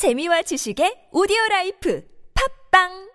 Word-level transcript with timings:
재미와 0.00 0.40
지식의 0.48 1.12
오디오 1.12 1.36
라이프. 1.50 2.00
팝빵 2.32 3.09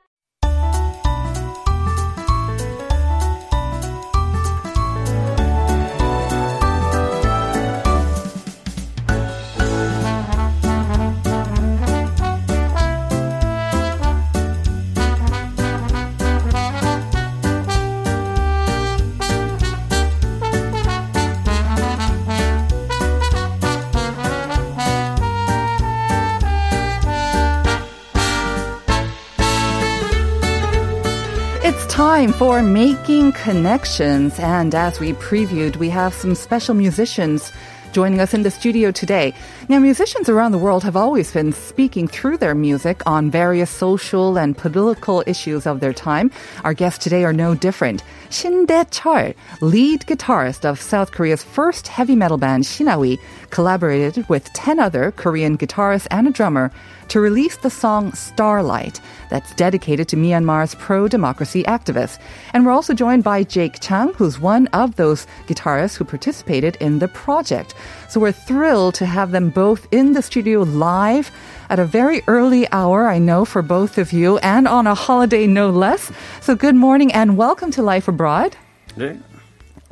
It's 31.67 31.87
time 31.87 32.31
for 32.31 32.61
Making 32.61 33.31
Connections. 33.31 34.37
And 34.37 34.75
as 34.75 34.99
we 34.99 35.13
previewed, 35.13 35.77
we 35.77 35.89
have 35.89 36.13
some 36.13 36.35
special 36.35 36.75
musicians 36.75 37.51
joining 37.91 38.19
us 38.19 38.35
in 38.35 38.43
the 38.43 38.51
studio 38.51 38.91
today. 38.91 39.33
Now, 39.67 39.79
musicians 39.79 40.29
around 40.29 40.51
the 40.51 40.59
world 40.59 40.83
have 40.83 40.95
always 40.95 41.31
been 41.31 41.53
speaking 41.53 42.07
through 42.07 42.37
their 42.37 42.53
music 42.53 43.01
on 43.07 43.31
various 43.31 43.71
social 43.71 44.37
and 44.37 44.55
political 44.55 45.23
issues 45.25 45.65
of 45.65 45.79
their 45.79 45.91
time. 45.91 46.29
Our 46.63 46.75
guests 46.75 47.03
today 47.03 47.23
are 47.23 47.33
no 47.33 47.55
different. 47.55 48.03
Shin 48.29 48.67
Dae-chul, 48.67 49.33
lead 49.61 50.01
guitarist 50.01 50.65
of 50.65 50.79
South 50.79 51.13
Korea's 51.13 51.41
first 51.41 51.87
heavy 51.87 52.15
metal 52.15 52.37
band 52.37 52.65
Shinawi, 52.65 53.17
collaborated 53.49 54.29
with 54.29 54.53
10 54.53 54.79
other 54.79 55.11
Korean 55.13 55.57
guitarists 55.57 56.05
and 56.11 56.27
a 56.27 56.31
drummer 56.31 56.71
to 57.09 57.19
release 57.19 57.57
the 57.57 57.69
song 57.69 58.13
Starlight 58.13 58.99
that's 59.29 59.53
dedicated 59.55 60.07
to 60.09 60.15
Myanmar's 60.15 60.75
pro-democracy 60.75 61.63
activists. 61.63 62.19
And 62.53 62.65
we're 62.65 62.71
also 62.71 62.93
joined 62.93 63.23
by 63.23 63.43
Jake 63.43 63.79
Chang, 63.79 64.13
who's 64.13 64.39
one 64.39 64.67
of 64.67 64.95
those 64.95 65.27
guitarists 65.47 65.95
who 65.97 66.05
participated 66.05 66.77
in 66.79 66.99
the 66.99 67.07
project. 67.07 67.75
So 68.09 68.19
we're 68.19 68.31
thrilled 68.31 68.95
to 68.95 69.05
have 69.05 69.31
them 69.31 69.49
both 69.49 69.87
in 69.91 70.13
the 70.13 70.21
studio 70.21 70.61
live 70.61 71.31
at 71.69 71.79
a 71.79 71.85
very 71.85 72.21
early 72.27 72.67
hour, 72.71 73.07
I 73.07 73.17
know, 73.17 73.45
for 73.45 73.61
both 73.61 73.97
of 73.97 74.13
you, 74.13 74.37
and 74.39 74.67
on 74.67 74.87
a 74.87 74.95
holiday 74.95 75.47
no 75.47 75.69
less. 75.69 76.11
So 76.41 76.55
good 76.55 76.75
morning 76.75 77.11
and 77.11 77.37
welcome 77.37 77.71
to 77.71 77.81
Life 77.81 78.07
Abroad. 78.07 78.55
네. 78.97 79.17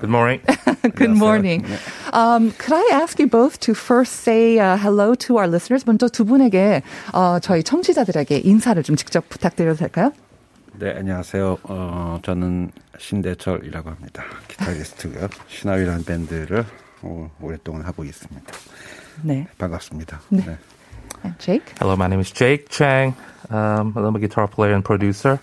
Good 0.03 0.09
morning. 0.09 0.41
Good 0.95 1.15
morning. 1.15 1.65
Um, 2.11 2.51
could 2.57 2.73
I 2.73 2.89
ask 2.91 3.17
you 3.19 3.27
both 3.27 3.57
to 3.61 3.73
first 3.73 4.11
say 4.27 4.59
uh, 4.59 4.75
hello 4.75 5.15
to 5.15 5.37
our 5.37 5.47
listeners? 5.47 5.85
먼저 5.85 6.09
두 6.09 6.25
분에게 6.25 6.81
어, 7.13 7.39
저희 7.39 7.63
청취자들에게 7.63 8.41
인사를 8.43 8.83
좀 8.83 8.97
직접 8.97 9.29
부탁드려도 9.29 9.77
될까요? 9.77 10.11
네, 10.73 10.93
안녕하세요. 10.97 11.57
어, 11.63 12.19
저는 12.21 12.71
신대철이라고 12.99 13.91
합니다. 13.91 14.25
기타리스트고요. 14.49 15.29
신하위라는 15.47 16.03
밴드를 16.03 16.65
어, 17.01 17.31
오랫동안 17.39 17.83
하고 17.83 18.03
있습니다. 18.03 18.53
네. 19.21 19.47
반갑습니다. 19.57 20.19
네. 20.27 20.43
네. 20.45 20.57
And 21.23 21.39
Jake? 21.39 21.75
Hello, 21.79 21.95
my 21.95 22.07
name 22.07 22.19
is 22.19 22.33
Jake 22.33 22.67
Chang. 22.67 23.15
Um, 23.49 23.93
I'm 23.95 24.17
a 24.17 24.19
guitar 24.19 24.49
player 24.49 24.73
and 24.73 24.83
producer. 24.83 25.39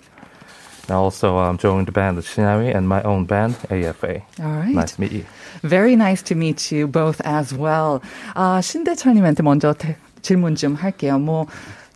I 0.90 0.94
also 0.94 1.38
um, 1.38 1.56
joined 1.58 1.86
the 1.86 1.92
band 1.92 2.18
Shinawi 2.18 2.74
and 2.74 2.88
my 2.88 3.02
own 3.02 3.24
band, 3.26 3.56
AFA. 3.70 4.20
All 4.42 4.46
right. 4.46 4.74
Nice 4.74 4.96
to 4.96 5.00
meet 5.00 5.12
you. 5.12 5.24
Very 5.62 5.94
nice 5.96 6.22
to 6.24 6.34
meet 6.34 6.72
you 6.72 6.86
both 6.88 7.20
as 7.24 7.54
well. 7.56 8.00
아, 8.34 8.60
신대철님한테 8.60 9.42
먼저 9.42 9.72
대- 9.72 9.96
질문 10.22 10.54
좀 10.56 10.74
할게요. 10.74 11.18
뭐, 11.18 11.46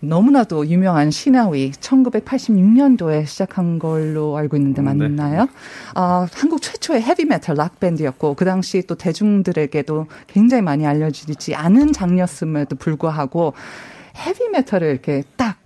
너무나도 0.00 0.66
유명한 0.68 1.10
시나위 1.10 1.72
1986년도에 1.72 3.24
시작한 3.26 3.78
걸로 3.78 4.36
알고 4.36 4.56
있는데 4.56 4.82
맞나요? 4.82 5.48
아, 5.94 6.26
한국 6.34 6.60
최초의 6.60 7.02
헤비메탈 7.02 7.56
락 7.56 7.80
밴드였고 7.80 8.34
그 8.34 8.44
당시 8.44 8.82
또 8.86 8.96
대중들에게도 8.96 10.06
굉장히 10.26 10.62
많이 10.62 10.86
알려지지 10.86 11.54
않은 11.54 11.92
장르였음에도 11.92 12.76
불구하고 12.76 13.54
헤비메탈을 14.16 14.88
이렇게 14.90 15.22
딱 15.36 15.56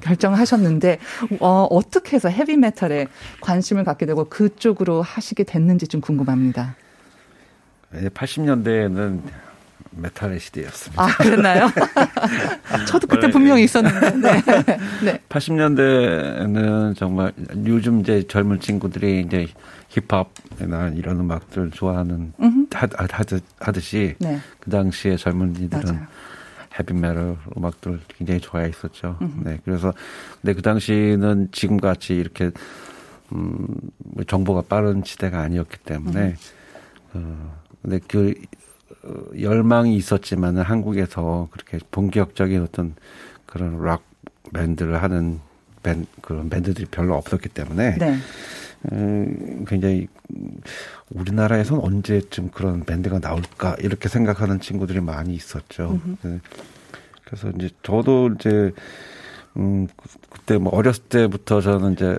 결정하셨는데 0.00 0.98
어, 1.40 1.66
어떻게 1.70 2.16
해서 2.16 2.28
헤비메탈에 2.28 3.06
관심을 3.40 3.84
갖게 3.84 4.06
되고 4.06 4.24
그쪽으로 4.24 5.02
하시게 5.02 5.44
됐는지 5.44 5.88
좀 5.88 6.00
궁금합니다. 6.00 6.76
80년대에는 7.92 9.20
메탈의 9.94 10.40
시대였습니다. 10.40 11.02
아, 11.02 11.06
그랬나요? 11.18 11.70
저도 12.88 13.06
그때 13.06 13.30
분명히 13.30 13.64
있었는데. 13.64 14.10
네. 14.16 14.42
네. 15.04 15.20
80년대에는 15.28 16.96
정말 16.96 17.32
요즘 17.66 18.00
이제 18.00 18.26
젊은 18.26 18.60
친구들이 18.60 19.20
이제 19.26 19.46
힙합이나 19.90 20.92
이런 20.94 21.20
음악들 21.20 21.70
좋아하는 21.72 22.32
하, 22.72 22.88
하듯, 23.10 23.42
하듯이 23.58 24.14
네. 24.18 24.40
그 24.60 24.70
당시에 24.70 25.16
젊은이들은 25.16 25.84
맞아요. 25.84 26.06
헤비메tal 26.78 27.36
음악들 27.56 28.00
굉장히 28.08 28.40
좋아했었죠. 28.40 29.18
네, 29.44 29.58
그래서 29.64 29.92
근데 30.40 30.54
그 30.54 30.62
당시는 30.62 31.48
지금 31.52 31.76
같이 31.78 32.14
이렇게 32.14 32.50
음, 33.32 33.66
뭐 33.98 34.24
정보가 34.24 34.62
빠른 34.68 35.02
시대가 35.04 35.40
아니었기 35.40 35.78
때문에 35.84 36.36
어, 37.14 37.60
근데 37.82 37.98
그 38.06 38.34
어, 39.04 39.40
열망이 39.40 39.96
있었지만은 39.96 40.62
한국에서 40.62 41.48
그렇게 41.50 41.78
본격적인 41.90 42.62
어떤 42.62 42.94
그런 43.46 43.82
락 43.82 44.02
밴드를 44.52 45.02
하는 45.02 45.40
밴 45.82 46.06
그런 46.20 46.48
밴드들이 46.48 46.86
별로 46.90 47.16
없었기 47.16 47.48
때문에 47.48 47.96
네. 47.98 48.16
음, 48.90 49.64
굉장히 49.68 50.08
음, 50.34 50.60
우리나라에선 51.10 51.78
언제쯤 51.78 52.50
그런 52.50 52.84
밴드가 52.84 53.20
나올까 53.20 53.76
이렇게 53.78 54.08
생각하는 54.08 54.58
친구들이 54.60 55.00
많이 55.00 55.34
있었죠. 55.34 56.00
네. 56.22 56.40
그래서 57.24 57.50
이제 57.50 57.70
저도 57.82 58.30
이제 58.34 58.72
음 59.56 59.86
그- 59.96 60.08
그때 60.30 60.58
뭐 60.58 60.74
어렸을 60.74 61.04
때부터 61.04 61.60
저는 61.60 61.92
이제 61.92 62.16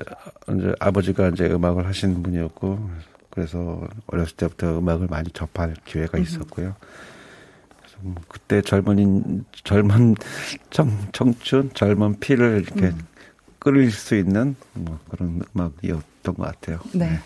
이제 0.58 0.74
아버지가 0.80 1.30
이제 1.30 1.46
음악을 1.48 1.86
하시는 1.86 2.22
분이었고 2.24 2.90
그래서 3.32 3.86
어렸을 4.08 4.36
때부터 4.38 4.78
음악을 4.80 5.08
많이 5.10 5.30
접할 5.32 5.74
기회가 5.86 6.18
있었고요. 6.20 6.76
그래서 7.80 7.98
뭐 8.02 8.16
그때 8.30 8.62
젊은 8.62 9.44
젊은 9.64 10.16
청, 10.70 10.90
청춘 11.12 11.72
젊은 11.74 12.20
피를 12.20 12.64
이렇게 12.66 12.94
끌릴 13.60 13.92
수 13.92 14.16
있는 14.16 14.56
뭐 14.74 15.00
그런 15.10 15.42
음악이었 15.56 16.13
던 16.23 16.35
것 16.35 16.61
같아요. 16.61 16.79
네. 16.95 17.19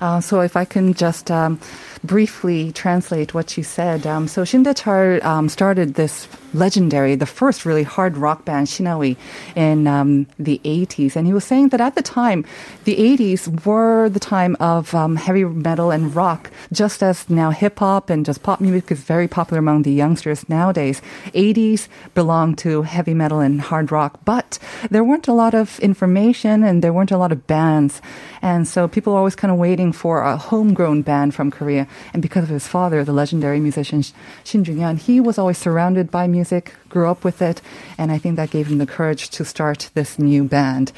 Uh, 0.00 0.20
so 0.20 0.40
if 0.40 0.56
I 0.56 0.64
can 0.64 0.94
just 0.94 1.30
um, 1.30 1.60
briefly 2.04 2.72
translate 2.72 3.34
what 3.34 3.56
you 3.56 3.62
said. 3.62 4.06
Um, 4.06 4.26
so 4.26 4.44
Shin 4.44 4.64
Dae-chul 4.64 5.22
um, 5.24 5.48
started 5.48 5.94
this 5.94 6.26
legendary, 6.52 7.14
the 7.14 7.26
first 7.26 7.64
really 7.64 7.84
hard 7.84 8.16
rock 8.16 8.44
band, 8.44 8.66
Shinawi, 8.66 9.16
in 9.54 9.86
um, 9.86 10.26
the 10.38 10.60
80s. 10.64 11.16
And 11.16 11.26
he 11.26 11.32
was 11.32 11.44
saying 11.44 11.68
that 11.68 11.80
at 11.80 11.94
the 11.94 12.02
time, 12.02 12.44
the 12.84 12.96
80s 12.96 13.64
were 13.64 14.08
the 14.08 14.20
time 14.20 14.56
of 14.58 14.94
um, 14.94 15.16
heavy 15.16 15.44
metal 15.44 15.90
and 15.90 16.14
rock, 16.14 16.50
just 16.72 17.02
as 17.02 17.30
now 17.30 17.50
hip 17.50 17.78
hop 17.78 18.10
and 18.10 18.26
just 18.26 18.42
pop 18.42 18.60
music 18.60 18.90
is 18.90 19.00
very 19.00 19.28
popular 19.28 19.60
among 19.60 19.82
the 19.82 19.92
youngsters 19.92 20.48
nowadays. 20.48 21.00
80s 21.34 21.88
belonged 22.14 22.58
to 22.58 22.82
heavy 22.82 23.14
metal 23.14 23.40
and 23.40 23.60
hard 23.60 23.92
rock, 23.92 24.20
but 24.24 24.58
there 24.90 25.04
weren't 25.04 25.28
a 25.28 25.32
lot 25.32 25.54
of 25.54 25.78
information 25.78 26.64
and 26.64 26.82
there 26.82 26.92
weren't 26.92 27.12
a 27.12 27.18
lot 27.18 27.32
of 27.32 27.46
bands. 27.46 28.02
and 28.41 28.67
so 28.67 28.87
people 28.87 29.13
are 29.13 29.17
always 29.17 29.35
kind 29.35 29.51
of 29.51 29.57
waiting 29.57 29.91
for 29.91 30.21
a 30.21 30.37
homegrown 30.37 31.01
band 31.01 31.33
from 31.33 31.51
Korea. 31.51 31.87
And 32.13 32.21
because 32.21 32.43
of 32.43 32.49
his 32.49 32.67
father, 32.67 33.03
the 33.03 33.13
legendary 33.13 33.59
musician 33.59 34.03
Shin 34.43 34.63
Jung-yeon, 34.63 34.99
he 34.99 35.19
was 35.19 35.37
always 35.37 35.57
surrounded 35.57 36.11
by 36.11 36.27
music, 36.27 36.73
grew 36.89 37.09
up 37.09 37.23
with 37.23 37.41
it, 37.41 37.61
and 37.97 38.11
I 38.11 38.17
think 38.17 38.35
that 38.35 38.51
gave 38.51 38.67
him 38.67 38.77
the 38.77 38.85
courage 38.85 39.29
to 39.31 39.45
start 39.45 39.89
this 39.93 40.17
new 40.19 40.43
band. 40.43 40.91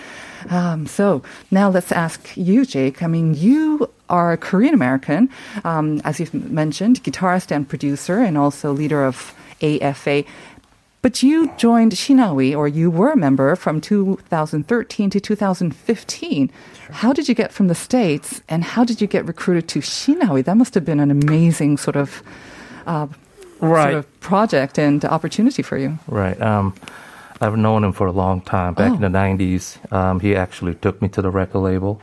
Um, 0.50 0.88
so 0.88 1.22
now 1.52 1.70
let's 1.70 1.92
ask 1.92 2.36
you, 2.36 2.66
Jake. 2.66 3.04
I 3.04 3.08
mean, 3.08 3.34
you 3.34 3.90
are 4.10 4.32
a 4.32 4.38
Korean 4.38 4.74
American, 4.74 5.30
um, 5.64 6.02
as 6.04 6.20
you've 6.20 6.34
mentioned, 6.34 7.04
guitarist 7.04 7.52
and 7.52 7.68
producer, 7.68 8.20
and 8.20 8.38
also 8.38 8.72
leader 8.72 9.04
of 9.04 9.34
AFA. 9.62 10.24
But 11.02 11.24
you 11.24 11.50
joined 11.58 11.94
Shinawi, 11.94 12.56
or 12.56 12.68
you 12.68 12.92
were 12.92 13.12
a 13.12 13.16
member 13.18 13.56
from 13.56 13.80
2013 13.80 15.10
to 15.12 15.20
2015. 15.20 16.52
How 16.92 17.14
did 17.14 17.30
you 17.30 17.36
get 17.36 17.54
from 17.54 17.68
the 17.68 17.76
States, 17.76 18.42
and 18.50 18.64
how 18.64 18.84
did 18.84 19.00
you 19.00 19.08
get 19.08 19.26
recruited 19.26 19.70
to 19.70 19.80
Shinawi? 19.80 20.44
That 20.44 20.58
must 20.58 20.74
have 20.74 20.84
been 20.84 21.00
an 21.00 21.10
amazing 21.12 21.78
sort 21.78 21.96
of, 21.96 22.22
uh, 22.86 23.08
Right. 23.62 23.84
sort 23.92 23.94
of 23.96 24.20
project 24.20 24.78
and 24.78 25.04
opportunity 25.06 25.62
for 25.62 25.78
you. 25.78 26.00
Right. 26.08 26.40
Um, 26.42 26.74
I've 27.42 27.56
known 27.56 27.86
him 27.86 27.94
for 27.94 28.08
a 28.08 28.12
long 28.12 28.42
time. 28.42 28.74
Back 28.74 28.90
in 28.92 28.98
Oh. 28.98 29.08
the 29.08 29.10
90s, 29.10 29.78
um, 29.92 30.20
he 30.20 30.36
actually 30.36 30.76
took 30.76 31.02
me 31.02 31.08
to 31.10 31.22
the 31.22 31.30
record 31.30 31.60
label. 31.60 32.02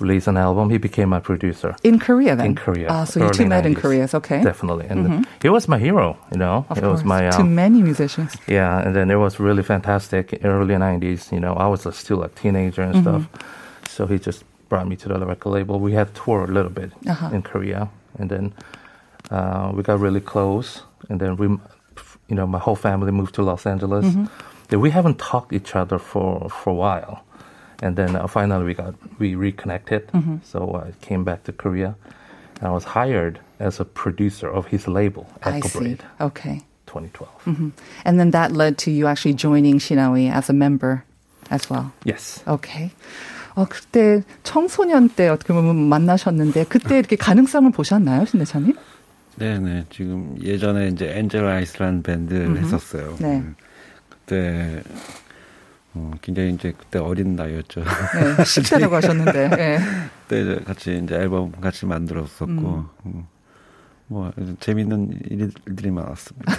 Release 0.00 0.26
an 0.30 0.36
album. 0.36 0.70
He 0.70 0.78
became 0.78 1.08
my 1.08 1.20
producer. 1.20 1.74
In 1.82 1.98
Korea, 1.98 2.34
then? 2.36 2.46
In 2.46 2.54
Korea. 2.54 2.88
Ah, 2.90 3.04
so 3.04 3.20
you 3.20 3.30
two 3.30 3.46
met 3.46 3.64
in 3.66 3.74
Korea, 3.74 4.08
okay. 4.14 4.42
Definitely. 4.42 4.86
And 4.90 5.26
he 5.42 5.48
was 5.48 5.68
my 5.68 5.78
hero, 5.78 6.16
you 6.32 6.38
know. 6.38 6.64
Of 6.68 6.78
it 6.78 6.80
course. 6.82 6.92
was 6.92 7.04
my 7.04 7.30
to 7.30 7.40
um, 7.40 7.54
many 7.54 7.82
musicians. 7.82 8.32
Yeah, 8.48 8.80
and 8.86 8.94
then 8.94 9.10
it 9.10 9.16
was 9.18 9.38
really 9.40 9.62
fantastic. 9.62 10.40
Early 10.44 10.74
'90s, 10.74 11.30
you 11.32 11.40
know, 11.40 11.54
I 11.54 11.66
was 11.68 11.86
a, 11.86 11.92
still 11.92 12.22
a 12.22 12.28
teenager 12.28 12.82
and 12.82 12.94
Mm-hmm. 12.94 13.22
stuff. 13.24 13.28
So 13.88 14.06
he 14.06 14.18
just 14.18 14.44
brought 14.68 14.86
me 14.88 14.96
to 14.96 15.08
the 15.08 15.26
record 15.26 15.50
label. 15.52 15.78
We 15.78 15.92
had 15.94 16.08
toured 16.14 16.48
a 16.50 16.52
little 16.52 16.72
bit 16.72 16.90
Uh-huh. 17.06 17.34
in 17.34 17.42
Korea, 17.42 17.88
and 18.18 18.28
then 18.30 18.52
uh, 19.30 19.70
we 19.74 19.82
got 19.82 20.00
really 20.00 20.20
close. 20.20 20.82
And 21.08 21.20
then 21.20 21.36
we, 21.36 21.46
you 22.28 22.34
know, 22.36 22.46
my 22.46 22.58
whole 22.58 22.76
family 22.76 23.12
moved 23.12 23.34
to 23.34 23.42
Los 23.42 23.66
Angeles. 23.66 24.04
Mm-hmm. 24.06 24.80
We 24.80 24.90
haven't 24.90 25.18
talked 25.18 25.52
each 25.52 25.76
other 25.76 25.98
for 25.98 26.48
for 26.50 26.70
a 26.70 26.74
while, 26.74 27.22
and 27.83 27.95
then 27.95 28.15
uh, 28.15 28.27
finally 28.27 28.65
we 28.65 28.73
got 28.73 28.93
we 29.19 29.35
reconnected. 29.35 30.07
Mm-hmm. 30.11 30.37
So 30.43 30.75
I 30.85 30.91
came 31.05 31.23
back 31.23 31.43
to 31.45 31.51
Korea, 31.51 31.95
and 32.59 32.67
I 32.67 32.71
was 32.71 32.83
hired 32.83 33.39
as 33.59 33.79
a 33.79 33.85
producer 33.85 34.49
of 34.49 34.67
his 34.67 34.87
label, 34.87 35.27
I 35.43 35.57
Echo 35.57 35.67
see. 35.67 35.79
Braid, 35.79 36.03
Okay. 36.21 36.61
2012. 36.87 37.71
And 38.03 38.19
then 38.19 38.31
that 38.31 38.51
led 38.51 38.77
to 38.79 38.91
you 38.91 39.05
actually 39.05 39.33
joining 39.35 39.77
Shinawi 39.77 40.31
as 40.31 40.49
a 40.49 40.53
member 40.53 41.03
as 41.51 41.69
well. 41.69 41.91
Yes. 42.03 42.41
오케이. 42.47 42.89
어, 43.55 43.65
그때 43.69 44.23
청소년 44.43 45.09
때 45.09 45.27
어떻게 45.27 45.53
보면 45.53 45.75
만나셨는데 45.75 46.65
그때 46.65 46.97
이렇게 46.97 47.15
가능성을 47.15 47.71
보셨나요, 47.71 48.25
신대찬님? 48.25 48.73
네네. 49.37 49.85
지금 49.91 50.35
예전에 50.41 50.87
이제 50.87 51.11
엔젤 51.15 51.45
아이스라는 51.45 52.01
밴드를 52.03 52.57
했었어요. 52.57 53.15
네. 53.19 53.37
음, 53.37 53.55
그때 54.09 54.81
어, 55.94 56.10
굉장히 56.20 56.52
이제 56.54 56.74
그때 56.76 56.98
어린 56.98 57.36
나이였죠. 57.36 57.80
네, 57.80 58.36
10대라고 58.42 58.90
하셨는데. 58.90 59.50
예. 59.58 59.78
그때 60.22 60.42
이제 60.42 60.60
같이 60.64 61.00
이제 61.04 61.14
앨범 61.14 61.52
같이 61.52 61.86
만들었었고 61.86 62.84
음, 63.06 63.26
뭐 64.06 64.32
재밌는 64.60 65.20
일들이 65.30 65.90
많았습니다. 65.90 66.52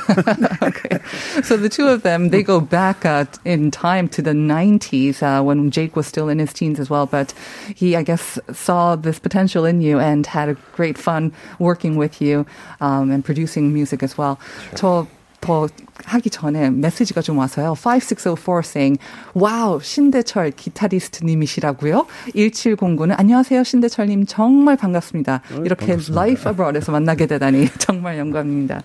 okay. 0.64 1.00
So 1.44 1.58
the 1.58 1.70
two 1.70 1.88
of 1.88 2.02
them, 2.02 2.30
they 2.30 2.42
go 2.42 2.60
back 2.60 3.06
uh, 3.06 3.26
in 3.44 3.72
time 3.72 4.08
to 4.10 4.22
the 4.22 4.32
90s 4.32 5.22
uh, 5.22 5.44
when 5.44 5.70
Jake 5.70 5.96
was 5.96 6.08
still 6.08 6.28
in 6.30 6.40
his 6.40 6.54
teens 6.54 6.80
as 6.80 6.90
well. 6.90 7.06
But 7.06 7.34
he, 7.76 7.96
I 7.96 8.04
guess, 8.04 8.40
saw 8.52 8.96
this 8.96 9.20
potential 9.20 9.66
in 9.66 9.82
you 9.82 10.00
and 10.00 10.26
had 10.26 10.50
a 10.50 10.56
great 10.76 10.98
fun 10.98 11.34
working 11.60 11.98
with 11.98 12.20
you 12.22 12.46
um, 12.82 13.12
and 13.12 13.24
producing 13.24 13.74
music 13.74 14.02
as 14.02 14.18
well. 14.18 14.40
저 14.76 15.06
더 15.45 15.69
하기 16.05 16.31
전에 16.31 16.71
메시지가 16.71 17.23
좀 17.23 17.39
왔어요. 17.39 17.75
5604 17.75 18.63
saying, 18.63 19.01
wow, 19.35 19.81
신대철 19.81 20.51
기타리스트님이시라고요? 20.51 22.07
1709는 22.35 23.19
안녕하세요, 23.19 23.65
신대철님. 23.65 24.27
정말 24.27 24.77
반갑습니다. 24.77 25.43
이렇게 25.65 25.87
반갑습니다. 25.87 26.21
Life 26.21 26.51
Abroad에서 26.51 26.93
만나게 26.93 27.27
되다니 27.27 27.69
정말 27.79 28.19
영광입니다. 28.19 28.83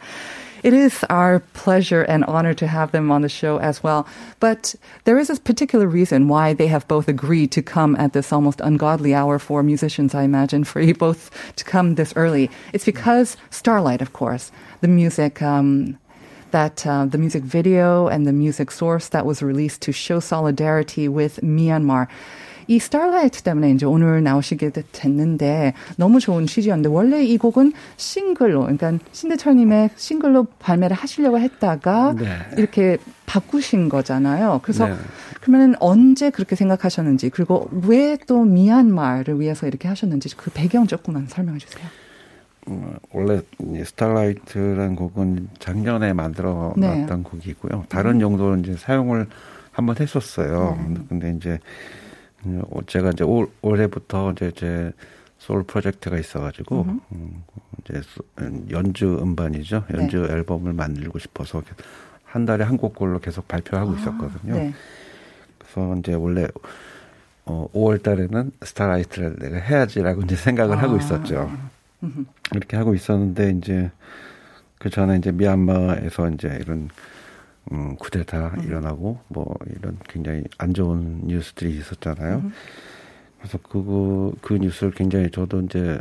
It 0.64 0.74
is 0.74 1.06
our 1.12 1.44
pleasure 1.54 2.06
and 2.10 2.26
honor 2.28 2.56
to 2.56 2.66
have 2.68 2.92
them 2.92 3.12
on 3.12 3.22
the 3.22 3.30
show 3.30 3.60
as 3.60 3.84
well. 3.84 4.08
But 4.40 4.74
there 5.04 5.20
is 5.20 5.30
a 5.30 5.40
particular 5.40 5.86
reason 5.86 6.28
why 6.28 6.56
they 6.56 6.66
have 6.66 6.88
both 6.88 7.08
agreed 7.08 7.52
to 7.52 7.62
come 7.62 7.96
at 7.98 8.14
this 8.14 8.34
almost 8.34 8.62
ungodly 8.62 9.14
hour 9.14 9.38
for 9.38 9.62
musicians, 9.62 10.16
I 10.16 10.24
imagine, 10.24 10.64
for 10.64 10.82
you 10.82 10.96
both 10.96 11.30
to 11.58 11.64
come 11.64 11.96
this 11.96 12.14
early. 12.16 12.50
It's 12.74 12.86
because 12.86 13.38
Starlight, 13.52 14.02
of 14.02 14.14
course, 14.14 14.52
the 14.82 14.88
music, 14.88 15.40
um, 15.44 16.00
that 16.52 16.87
uh, 16.87 17.06
the 17.11 17.19
music 17.19 17.44
video 17.44 18.08
and 18.08 18.26
the 18.26 18.32
music 18.32 18.70
source 18.70 19.08
that 19.11 19.25
was 19.26 19.43
released 19.43 19.81
to 19.82 19.93
show 19.93 20.20
solidarity 20.20 21.08
with 21.08 21.41
Myanmar. 21.43 22.06
이 22.69 22.79
스타라이트 22.79 23.43
때문에 23.43 23.73
이제 23.73 23.85
오늘 23.85 24.23
나오시게 24.23 24.70
되- 24.70 24.85
됐는데 24.93 25.75
너무 25.97 26.20
좋은 26.20 26.47
취지였는데 26.47 26.88
원래 26.88 27.25
이 27.25 27.37
곡은 27.37 27.73
싱글로 27.97 28.61
그러니까 28.61 28.93
신대철님의 29.11 29.91
싱글로 29.97 30.44
발매를 30.61 30.94
하시려고 30.97 31.41
했다가 31.41 32.14
네. 32.17 32.26
이렇게 32.56 32.99
바꾸신 33.26 33.88
거잖아요. 33.88 34.61
그래서 34.62 34.87
네. 34.87 34.94
그러면은 35.41 35.75
언제 35.81 36.31
그렇게 36.31 36.55
생각하셨는지 36.55 37.31
그리고 37.31 37.69
왜 37.73 38.17
또 38.29 38.44
미얀마를 38.44 39.41
위해서 39.41 39.67
이렇게 39.67 39.88
하셨는지 39.88 40.29
그 40.37 40.52
배경 40.52 40.87
조금만 40.87 41.26
설명해 41.29 41.58
주세요. 41.58 41.85
어, 42.71 42.95
원래 43.13 43.41
이 43.59 43.83
Starlight라는 43.85 44.95
곡은 44.97 45.49
작년에 45.59 46.13
만들어 46.13 46.73
네. 46.77 47.01
놨던 47.01 47.25
곡이고요. 47.25 47.87
다른 47.89 48.21
용도로 48.21 48.57
이제 48.59 48.75
사용을 48.77 49.27
한번 49.73 49.97
했었어요. 49.99 50.79
근데 51.09 51.33
이제 51.37 51.59
음, 52.47 52.63
어, 52.71 52.81
제가 52.87 53.11
이제 53.11 53.25
올, 53.25 53.49
올해부터 53.61 54.33
이제 54.33 54.53
제 54.53 54.85
솔로 54.85 55.65
프로젝트가 55.65 56.19
있어가지고 56.19 56.87
음, 57.13 57.43
이제 57.81 58.01
소- 58.05 58.23
음, 58.39 58.67
연주 58.71 59.19
음반이죠. 59.21 59.85
연주 59.95 60.25
앨범을 60.31 60.73
만들고 60.73 61.19
싶어서 61.19 61.63
한 62.25 62.47
달에 62.47 62.65
한 62.65 62.77
곡꼴로 62.77 63.19
계속 63.19 63.49
발표하고 63.49 63.95
있었거든요. 63.97 64.55
네. 64.55 64.73
그래서 65.59 65.97
이제 65.99 66.15
원래 66.15 66.47
어, 67.47 67.67
5월 67.75 68.01
달에는 68.03 68.53
스타라이트를 68.63 69.37
내가 69.41 69.57
해야지라고 69.57 70.23
이제 70.23 70.37
생각을 70.37 70.77
아. 70.79 70.83
하고 70.83 70.97
있었죠. 70.97 71.51
이렇게 72.55 72.76
하고 72.76 72.94
있었는데 72.94 73.50
이제 73.58 73.91
그 74.79 74.88
전에 74.91 75.17
이제 75.19 75.31
미얀마에서 75.32 76.31
이제 76.31 76.58
이런 76.61 76.88
음, 77.73 77.94
쿠데타 77.97 78.56
일어나고 78.64 79.20
뭐 79.29 79.55
이런 79.79 79.99
굉장히 80.08 80.43
안 80.58 80.73
좋은 80.75 81.20
뉴스들이 81.26 81.70
있었잖아요. 81.76 82.50
그래서 83.38 83.58
그거 83.58 84.32
그 84.41 84.55
뉴스를 84.55 84.93
굉장히 84.93 85.31
저도 85.31 85.61
이제 85.62 86.00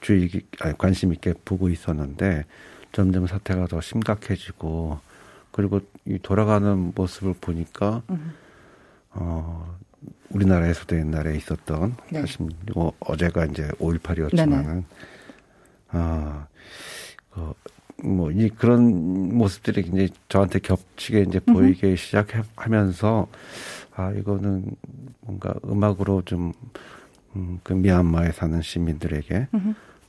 주의 0.00 0.28
깊- 0.28 0.46
아니, 0.62 0.76
관심 0.78 1.12
있게 1.12 1.34
보고 1.44 1.68
있었는데 1.68 2.44
점점 2.92 3.26
사태가 3.26 3.66
더 3.66 3.80
심각해지고 3.80 4.98
그리고 5.50 5.80
이 6.04 6.18
돌아가는 6.20 6.92
모습을 6.94 7.34
보니까 7.40 8.02
어 9.10 9.76
우리나라에서도 10.30 10.96
옛날에 10.96 11.36
있었던 11.36 11.96
네. 12.10 12.20
사실 12.20 12.46
뭐 12.74 12.92
어제가 13.00 13.46
이제 13.46 13.68
5.18이었지만은 13.78 14.84
아, 15.90 16.46
그, 17.30 17.52
뭐, 18.04 18.30
이, 18.30 18.48
그런 18.50 19.36
모습들이 19.36 19.82
굉장히 19.82 20.08
저한테 20.28 20.58
겹치게 20.60 21.22
이제 21.22 21.40
보이기 21.40 21.96
시작하면서, 21.96 23.26
아, 23.94 24.12
이거는 24.12 24.64
뭔가 25.20 25.54
음악으로 25.64 26.22
좀, 26.24 26.52
음, 27.36 27.58
그 27.62 27.72
미얀마에 27.72 28.32
사는 28.32 28.60
시민들에게 28.60 29.48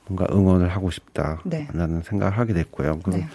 뭔가 0.06 0.26
응원을 0.34 0.68
하고 0.68 0.90
싶다. 0.90 1.40
네. 1.44 1.68
라는 1.72 2.02
생각을 2.02 2.36
하게 2.36 2.52
됐고요. 2.54 3.00
그 3.00 3.10
네. 3.10 3.28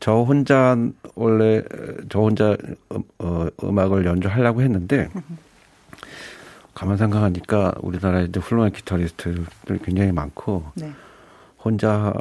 저 0.00 0.22
혼자, 0.22 0.76
원래, 1.14 1.62
저 2.08 2.20
혼자 2.20 2.56
음, 2.92 3.02
어, 3.18 3.46
음악을 3.62 4.04
연주하려고 4.04 4.62
했는데, 4.62 5.08
가만 6.74 6.96
생각하니까 6.96 7.74
우리나라에 7.80 8.24
이제 8.24 8.40
훌륭한 8.40 8.72
기타리스트들 8.72 9.78
굉장히 9.84 10.12
많고, 10.12 10.64
네. 10.74 10.92
혼자 11.62 12.12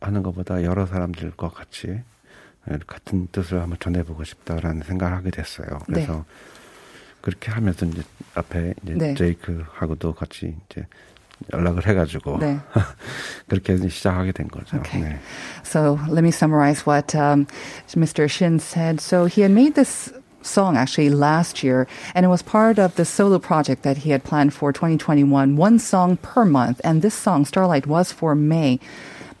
하는 0.00 0.22
것보다 0.22 0.62
여러 0.64 0.86
사람들과 0.86 1.50
같이 1.50 2.00
같은 2.86 3.28
뜻을 3.32 3.60
한번 3.60 3.78
전해보고 3.78 4.24
싶다라는 4.24 4.82
생각을 4.82 5.16
하게 5.16 5.30
됐어요. 5.30 5.66
그래서 5.86 6.24
그렇게 7.20 7.50
하면서 7.50 7.86
이제 7.86 8.02
앞에 8.34 8.74
이제 8.82 8.94
네. 8.94 9.14
제이크하고도 9.14 10.14
같이 10.14 10.56
이제 10.70 10.86
연락을 11.52 11.86
해가지고 11.86 12.38
네. 12.38 12.58
그렇게 13.48 13.76
시작하게 13.88 14.32
된 14.32 14.48
거죠. 14.48 14.76
Okay. 14.78 15.02
네. 15.02 15.18
So 15.64 15.98
let 16.08 16.22
me 16.22 16.30
summarize 16.30 16.86
what 16.86 17.14
um, 17.16 17.46
Mr. 17.88 18.28
Shin 18.28 18.58
said. 18.58 19.00
So 19.00 19.24
he 19.26 19.42
had 19.42 19.52
made 19.52 19.74
this 19.74 20.12
song 20.42 20.76
actually 20.76 21.10
last 21.10 21.62
year, 21.62 21.86
and 22.14 22.24
it 22.24 22.28
was 22.28 22.42
part 22.42 22.78
of 22.78 22.96
the 22.96 23.04
solo 23.04 23.38
project 23.38 23.82
that 23.82 23.98
he 23.98 24.10
had 24.10 24.24
planned 24.24 24.54
for 24.54 24.72
2021, 24.72 25.56
one 25.56 25.78
song 25.78 26.16
per 26.16 26.44
month. 26.44 26.80
And 26.84 27.02
this 27.02 27.14
song, 27.14 27.44
Starlight, 27.44 27.86
was 27.86 28.12
for 28.12 28.34
May. 28.34 28.80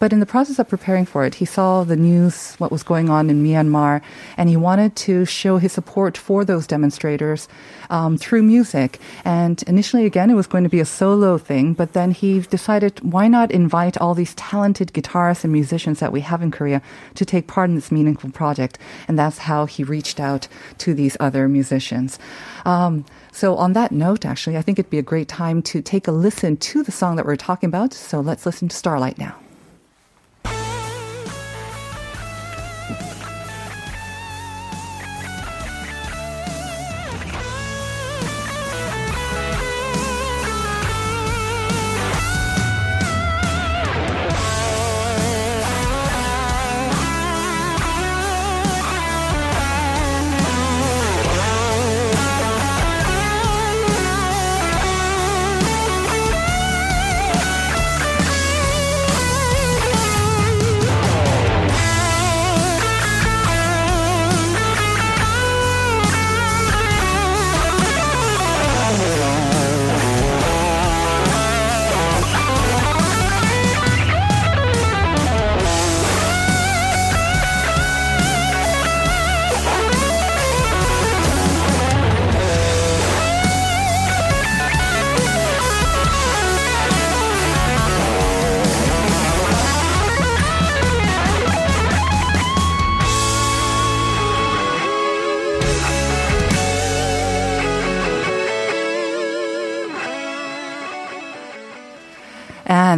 But 0.00 0.14
in 0.14 0.20
the 0.20 0.26
process 0.26 0.58
of 0.58 0.66
preparing 0.66 1.04
for 1.04 1.26
it, 1.26 1.34
he 1.34 1.44
saw 1.44 1.84
the 1.84 1.94
news, 1.94 2.54
what 2.56 2.72
was 2.72 2.82
going 2.82 3.10
on 3.10 3.28
in 3.28 3.44
Myanmar, 3.44 4.00
and 4.38 4.48
he 4.48 4.56
wanted 4.56 4.96
to 4.96 5.26
show 5.26 5.58
his 5.58 5.72
support 5.72 6.16
for 6.16 6.42
those 6.42 6.66
demonstrators 6.66 7.48
um, 7.90 8.16
through 8.16 8.42
music. 8.42 8.98
And 9.26 9.62
initially, 9.64 10.06
again, 10.06 10.30
it 10.30 10.34
was 10.34 10.46
going 10.46 10.64
to 10.64 10.70
be 10.70 10.80
a 10.80 10.86
solo 10.86 11.36
thing, 11.36 11.74
but 11.74 11.92
then 11.92 12.12
he 12.12 12.40
decided, 12.40 12.98
why 13.00 13.28
not 13.28 13.50
invite 13.50 13.98
all 13.98 14.14
these 14.14 14.34
talented 14.36 14.94
guitarists 14.94 15.44
and 15.44 15.52
musicians 15.52 16.00
that 16.00 16.12
we 16.12 16.22
have 16.22 16.40
in 16.40 16.50
Korea 16.50 16.80
to 17.16 17.26
take 17.26 17.46
part 17.46 17.68
in 17.68 17.74
this 17.74 17.92
meaningful 17.92 18.30
project? 18.30 18.78
And 19.06 19.18
that's 19.18 19.36
how 19.36 19.66
he 19.66 19.84
reached 19.84 20.18
out 20.18 20.48
to 20.78 20.94
these 20.94 21.14
other 21.20 21.46
musicians. 21.46 22.18
Um, 22.64 23.04
so, 23.32 23.54
on 23.56 23.74
that 23.74 23.92
note, 23.92 24.24
actually, 24.24 24.56
I 24.56 24.62
think 24.62 24.78
it'd 24.78 24.90
be 24.90 24.98
a 24.98 25.02
great 25.02 25.28
time 25.28 25.60
to 25.62 25.82
take 25.82 26.08
a 26.08 26.12
listen 26.12 26.56
to 26.56 26.82
the 26.82 26.90
song 26.90 27.16
that 27.16 27.26
we're 27.26 27.36
talking 27.36 27.68
about. 27.68 27.92
So, 27.92 28.20
let's 28.20 28.46
listen 28.46 28.68
to 28.68 28.76
Starlight 28.76 29.18
now. 29.18 29.36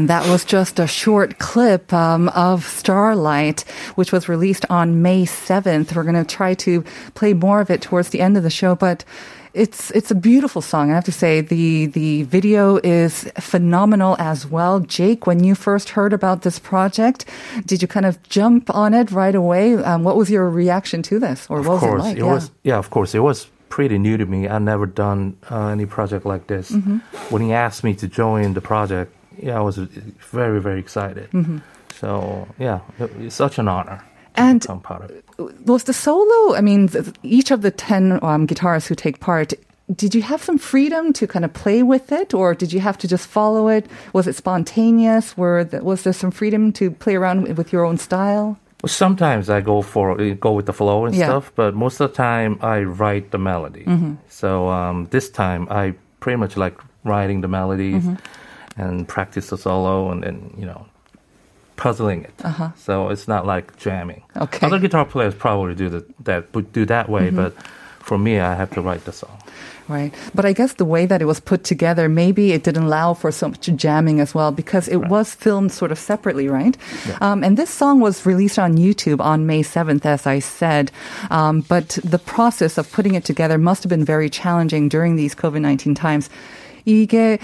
And 0.02 0.10
that 0.10 0.28
was 0.28 0.44
just 0.44 0.80
a 0.80 0.88
short 0.88 1.38
clip 1.38 1.92
um, 1.92 2.28
of 2.30 2.64
Starlight, 2.64 3.60
which 3.94 4.10
was 4.10 4.28
released 4.28 4.64
on 4.68 5.00
May 5.00 5.24
7th. 5.24 5.94
We're 5.94 6.02
going 6.02 6.16
to 6.16 6.24
try 6.24 6.54
to 6.54 6.82
play 7.14 7.34
more 7.34 7.60
of 7.60 7.70
it 7.70 7.82
towards 7.82 8.08
the 8.08 8.20
end 8.20 8.36
of 8.36 8.42
the 8.42 8.50
show, 8.50 8.74
but 8.74 9.04
it's 9.54 9.92
it's 9.92 10.10
a 10.10 10.16
beautiful 10.16 10.60
song. 10.60 10.90
I 10.90 10.96
have 10.96 11.04
to 11.04 11.12
say 11.12 11.40
the 11.40 11.86
the 11.86 12.24
video 12.24 12.80
is 12.82 13.30
phenomenal 13.38 14.16
as 14.18 14.44
well. 14.44 14.80
Jake, 14.80 15.24
when 15.28 15.44
you 15.44 15.54
first 15.54 15.90
heard 15.90 16.12
about 16.12 16.42
this 16.42 16.58
project, 16.58 17.24
did 17.64 17.80
you 17.80 17.86
kind 17.86 18.04
of 18.04 18.20
jump 18.24 18.74
on 18.74 18.94
it 18.94 19.12
right 19.12 19.36
away? 19.36 19.76
Um, 19.76 20.02
what 20.02 20.16
was 20.16 20.28
your 20.32 20.50
reaction 20.50 21.02
to 21.04 21.20
this, 21.20 21.46
or 21.48 21.60
Of 21.60 21.66
what 21.68 21.74
was 21.74 21.80
course, 21.80 22.02
it 22.02 22.04
like? 22.08 22.16
it 22.16 22.24
was 22.24 22.50
yeah, 22.64 22.78
of 22.78 22.90
course, 22.90 23.14
it 23.14 23.20
was 23.20 23.46
pretty 23.68 23.98
new 23.98 24.16
to 24.16 24.26
me. 24.26 24.48
I've 24.48 24.62
never 24.62 24.84
done 24.86 25.36
uh, 25.48 25.68
any 25.68 25.86
project 25.86 26.26
like 26.26 26.48
this. 26.48 26.72
Mm-hmm. 26.72 26.96
When 27.32 27.42
he 27.42 27.52
asked 27.52 27.84
me 27.84 27.94
to 27.94 28.08
join 28.08 28.54
the 28.54 28.60
project, 28.60 29.14
yeah, 29.38 29.56
I 29.58 29.60
was 29.62 29.76
very 30.30 30.60
very 30.60 30.80
excited. 30.80 31.30
Mm-hmm. 31.32 31.58
So 32.00 32.48
yeah, 32.58 32.80
it- 32.98 33.10
it's 33.20 33.34
such 33.36 33.58
an 33.58 33.68
honor 33.68 34.02
And- 34.34 34.60
become 34.60 34.80
part 34.80 35.02
of 35.04 35.10
it. 35.10 35.24
was 35.66 35.84
the 35.84 35.92
solo? 35.92 36.54
I 36.56 36.60
mean, 36.60 36.88
th- 36.88 37.06
each 37.22 37.50
of 37.50 37.62
the 37.62 37.70
ten 37.70 38.12
um, 38.22 38.46
guitarists 38.46 38.88
who 38.88 38.94
take 38.94 39.20
part. 39.20 39.52
Did 39.94 40.14
you 40.14 40.22
have 40.22 40.42
some 40.42 40.58
freedom 40.58 41.12
to 41.12 41.26
kind 41.26 41.44
of 41.44 41.52
play 41.52 41.82
with 41.82 42.12
it, 42.12 42.32
or 42.32 42.54
did 42.54 42.72
you 42.72 42.80
have 42.80 42.96
to 42.98 43.08
just 43.08 43.26
follow 43.26 43.68
it? 43.68 43.84
Was 44.14 44.26
it 44.26 44.36
spontaneous? 44.36 45.36
Were 45.36 45.64
the, 45.64 45.82
was 45.84 46.02
there 46.02 46.14
some 46.14 46.30
freedom 46.30 46.72
to 46.74 46.90
play 46.90 47.14
around 47.16 47.56
with 47.58 47.72
your 47.72 47.84
own 47.84 47.98
style? 47.98 48.56
Well, 48.82 48.88
sometimes 48.88 49.50
I 49.50 49.60
go 49.60 49.82
for 49.82 50.16
go 50.34 50.52
with 50.52 50.66
the 50.66 50.72
flow 50.72 51.04
and 51.04 51.14
Yeah. 51.14 51.26
stuff, 51.26 51.52
but 51.56 51.74
most 51.74 52.00
of 52.00 52.10
the 52.10 52.16
time 52.16 52.58
I 52.62 52.82
write 52.84 53.30
the 53.32 53.38
melody. 53.38 53.84
So 54.28 54.68
um, 54.70 55.08
this 55.10 55.28
time 55.30 55.66
I 55.70 55.94
pretty 56.20 56.36
much 56.38 56.56
like 56.56 56.76
writing 57.04 57.42
the 57.42 57.48
melodies 57.48 58.04
and 58.76 59.06
practice 59.06 59.50
the 59.50 59.58
solo 59.58 60.10
and 60.10 60.22
then 60.22 60.54
you 60.56 60.66
know 60.66 60.86
puzzling 61.76 62.24
it. 62.24 62.34
So 62.76 63.08
it's 63.08 63.26
not 63.26 63.44
like 63.44 63.76
jamming. 63.76 64.22
Okay. 64.36 64.66
Other 64.66 64.78
guitar 64.78 65.04
players 65.04 65.34
probably 65.34 65.74
do 65.74 65.88
the, 65.88 66.04
that 66.20 66.54
would 66.54 66.72
do 66.72 66.86
that 66.86 67.08
way, 67.08 67.30
but 67.30 67.54
for 67.98 68.18
me 68.18 68.38
I 68.38 68.54
have 68.54 68.70
to 68.72 68.80
write 68.80 69.04
the 69.04 69.12
song. 69.12 69.36
Right. 69.88 70.14
But 70.32 70.44
I 70.44 70.52
guess 70.52 70.74
the 70.74 70.84
way 70.84 71.06
that 71.06 71.20
it 71.20 71.24
was 71.24 71.40
put 71.40 71.64
together, 71.64 72.08
maybe 72.08 72.52
it 72.52 72.62
didn't 72.62 72.84
allow 72.84 73.14
for 73.14 73.32
so 73.32 73.48
much 73.48 73.66
jamming 73.74 74.20
as 74.20 74.32
well 74.32 74.52
because 74.52 74.86
it 74.86 75.08
was 75.10 75.34
filmed 75.34 75.72
sort 75.72 75.90
of 75.90 75.98
separately, 75.98 76.46
right? 76.48 76.76
Um, 77.20 77.42
and 77.42 77.56
this 77.56 77.68
song 77.68 77.98
was 78.00 78.24
released 78.24 78.58
on 78.58 78.76
YouTube 78.78 79.20
on 79.20 79.44
May 79.46 79.62
7th, 79.62 80.06
as 80.06 80.24
I 80.26 80.38
said. 80.38 80.92
Um, 81.30 81.62
but 81.62 81.98
the 82.04 82.18
process 82.18 82.78
of 82.78 82.90
putting 82.92 83.14
it 83.16 83.24
together 83.24 83.58
must 83.58 83.82
have 83.82 83.90
been 83.90 84.04
very 84.04 84.30
challenging 84.30 84.88
during 84.88 85.16
these 85.16 85.34
COVID 85.34 85.60
19 85.60 85.94
times. 85.94 86.30
이게 86.86 87.38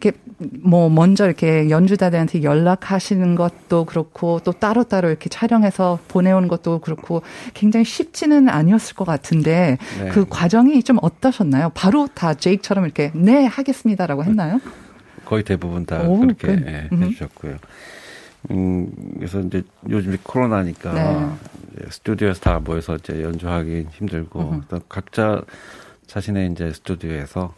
이렇게 0.00 0.18
뭐 0.62 0.88
먼저 0.88 1.26
이렇게 1.26 1.68
연주자들한테 1.68 2.42
연락하시는 2.42 3.34
것도 3.34 3.84
그렇고 3.84 4.40
또 4.42 4.52
따로 4.52 4.84
따로 4.84 5.08
이렇게 5.08 5.28
촬영해서 5.28 5.98
보내오는 6.08 6.48
것도 6.48 6.78
그렇고 6.78 7.22
굉장히 7.52 7.84
쉽지는 7.84 8.48
아니었을 8.48 8.96
것 8.96 9.04
같은데 9.04 9.76
네. 10.00 10.08
그 10.08 10.26
과정이 10.28 10.82
좀 10.82 10.98
어떠셨나요? 11.02 11.70
바로 11.74 12.08
다 12.14 12.32
제이크처럼 12.32 12.84
이렇게 12.84 13.12
네 13.14 13.44
하겠습니다라고 13.44 14.24
했나요? 14.24 14.60
거의 15.26 15.44
대부분 15.44 15.84
다 15.84 16.02
오, 16.02 16.18
그렇게 16.18 16.46
good. 16.46 16.64
예, 16.66 16.88
음. 16.90 17.02
해주셨고요. 17.02 17.56
음, 18.52 18.90
그래서 19.16 19.40
이제 19.40 19.62
요즘 19.90 20.16
코로나니까 20.22 20.92
네. 20.94 21.28
스튜디오에서 21.90 22.40
다 22.40 22.58
모여서 22.58 22.96
이제 22.96 23.22
연주하기 23.22 23.88
힘들고 23.90 24.62
또 24.68 24.80
각자 24.88 25.42
자신의 26.06 26.50
이제 26.52 26.72
스튜디오에서 26.72 27.54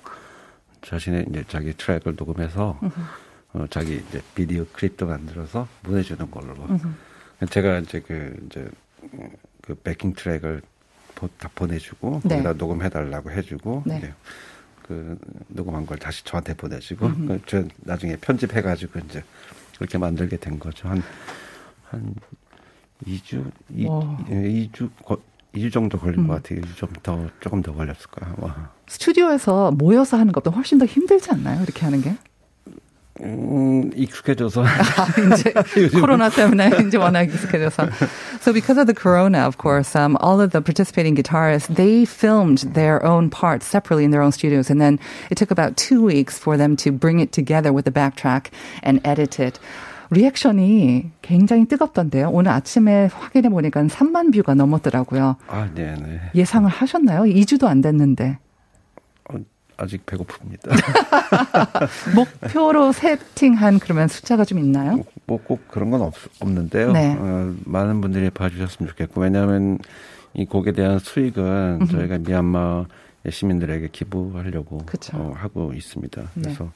자신의 0.82 1.26
이제 1.30 1.44
자기 1.48 1.72
트랙을 1.76 2.14
녹음해서 2.16 2.78
어, 3.54 3.66
자기 3.70 4.02
이제 4.08 4.20
비디오 4.34 4.64
클립도 4.72 5.06
만들어서 5.06 5.66
보내주는 5.82 6.30
걸로. 6.30 6.54
제가 7.50 7.78
이제 7.80 8.00
그 8.00 8.34
이제 8.46 8.68
그 9.62 9.74
베킹 9.74 10.14
트랙을 10.14 10.62
보- 11.14 11.28
다 11.38 11.48
보내주고 11.54 12.20
네. 12.24 12.36
거기다 12.36 12.52
녹음해달라고 12.54 13.30
해주고 13.30 13.82
네. 13.86 13.98
이제 13.98 14.14
그 14.82 15.18
녹음한 15.48 15.86
걸 15.86 15.98
다시 15.98 16.24
저한테 16.24 16.54
보내주고 16.54 17.08
그 17.08 17.40
저 17.46 17.64
나중에 17.78 18.16
편집해가지고 18.16 18.98
이제 19.00 19.22
그렇게 19.76 19.98
만들게 19.98 20.36
된 20.36 20.58
거죠. 20.58 20.88
한 20.88 21.02
한 21.90 22.14
2주, 23.06 23.50
이, 23.68 23.84
와. 23.86 24.16
예, 24.30 24.34
2주, 24.34 24.88
거, 25.04 25.20
2주 25.54 25.72
정도 25.72 25.98
걸린 25.98 26.26
것 26.26 26.42
같아요. 26.42 26.60
좀 26.76 26.88
더, 27.02 27.28
조금 27.40 27.62
더 27.62 27.72
걸렸을 27.72 28.06
거야. 28.10 28.34
와. 28.38 28.70
스튜디오에서 28.88 29.70
모여서 29.72 30.16
하는 30.16 30.32
것보다 30.32 30.56
훨씬 30.56 30.78
더 30.78 30.86
힘들지 30.86 31.30
않나요? 31.30 31.62
이렇게 31.62 31.84
하는 31.84 32.00
게? 32.00 32.16
음, 33.20 33.90
익숙해져서. 33.94 34.64
이제 35.34 35.88
코로나 36.00 36.30
때문에 36.30 36.70
이제 36.86 36.96
워낙 36.96 37.24
익숙해져서. 37.24 37.88
So 38.40 38.52
because 38.52 38.78
of 38.78 38.86
the 38.86 38.94
corona, 38.94 39.46
of 39.46 39.58
course, 39.58 39.94
um, 39.94 40.16
all 40.20 40.40
of 40.40 40.50
the 40.50 40.62
participating 40.62 41.14
guitarists, 41.14 41.68
they 41.74 42.04
filmed 42.06 42.64
their 42.74 43.04
own 43.04 43.28
parts 43.28 43.66
separately 43.66 44.04
in 44.04 44.10
their 44.10 44.22
own 44.22 44.32
studios. 44.32 44.70
And 44.70 44.80
then 44.80 44.98
it 45.30 45.36
took 45.36 45.50
about 45.50 45.76
two 45.76 46.02
weeks 46.02 46.38
for 46.38 46.56
them 46.56 46.74
to 46.78 46.90
bring 46.90 47.20
it 47.20 47.32
together 47.32 47.72
with 47.72 47.84
the 47.84 47.92
backtrack 47.92 48.46
and 48.82 49.00
edit 49.04 49.38
it. 49.38 49.60
리액션이 50.12 51.10
굉장히 51.22 51.64
뜨겁던데요. 51.66 52.28
오늘 52.30 52.52
아침에 52.52 53.06
확인해 53.12 53.48
보니까 53.48 53.82
3만 53.82 54.32
뷰가 54.34 54.54
넘었더라고요. 54.54 55.36
아, 55.48 55.68
네 55.74 55.94
네. 55.94 56.20
예상을 56.34 56.68
하셨나요? 56.70 57.22
2주도 57.22 57.66
안 57.66 57.80
됐는데. 57.80 58.38
어, 59.30 59.36
아직 59.78 60.04
배고픕니다. 60.04 60.70
목표로 62.14 62.92
세팅한 62.92 63.78
그러면 63.78 64.08
숫자가 64.08 64.44
좀 64.44 64.58
있나요? 64.58 64.98
뭐 65.26 65.38
꼭 65.42 65.66
그런 65.68 65.90
건 65.90 66.02
없, 66.02 66.14
없는데요. 66.40 66.92
네. 66.92 67.16
어, 67.18 67.54
많은 67.64 68.00
분들이 68.02 68.28
봐주셨으면 68.30 68.90
좋겠고, 68.90 69.20
왜냐하면 69.22 69.78
이 70.34 70.44
곡에 70.44 70.72
대한 70.72 70.98
수익은 70.98 71.86
저희가 71.90 72.18
미얀마 72.18 72.84
시민들에게 73.30 73.88
기부하려고. 73.92 74.84
어, 75.14 75.32
하고 75.36 75.72
있습니다. 75.72 76.20
네. 76.34 76.42
그래서 76.42 76.70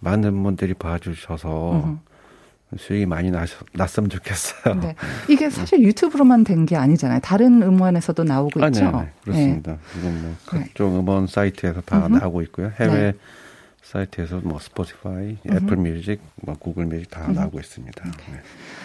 많은 0.00 0.42
분들이 0.42 0.72
봐주셔서 0.74 1.98
수익이 2.78 3.06
많이 3.06 3.30
나, 3.30 3.44
났으면 3.72 4.10
좋겠어요. 4.10 4.74
네. 4.80 4.94
이게 5.28 5.50
사실 5.50 5.80
유튜브로만 5.82 6.44
된 6.44 6.64
게 6.64 6.76
아니잖아요. 6.76 7.20
다른 7.22 7.62
음원에서도 7.62 8.24
나오고 8.24 8.62
아, 8.64 8.68
있죠. 8.68 8.84
네, 8.84 8.90
네, 8.92 9.08
그렇습니다. 9.24 9.76
이건 9.98 10.22
뭐 10.22 10.30
네. 10.30 10.36
각종 10.60 10.98
음원 10.98 11.26
사이트에서 11.26 11.80
다. 11.82 12.08
나오고 12.08 12.42
있고요. 12.42 12.72
해외 12.80 12.92
네. 12.92 13.14
사이트에서 13.83 14.39
뭐 14.43 14.59
스포티파이, 14.59 15.37
애플 15.49 15.77
뮤직, 15.77 16.21
뭐 16.43 16.55
구글 16.55 16.85
뮤직 16.85 17.09
다 17.09 17.27
나오고 17.27 17.59
있습니다. 17.59 18.03
네. 18.03 18.41